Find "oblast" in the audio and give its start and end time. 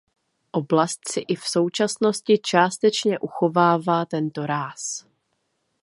0.59-1.07